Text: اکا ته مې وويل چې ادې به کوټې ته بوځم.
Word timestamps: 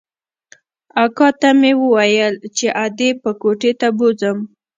اکا 1.03 1.29
ته 1.39 1.49
مې 1.59 1.71
وويل 1.81 2.33
چې 2.57 2.67
ادې 2.85 3.09
به 3.21 3.31
کوټې 3.41 3.71
ته 3.79 3.87
بوځم. 3.97 4.37